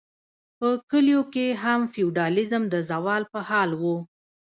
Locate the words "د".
2.73-2.75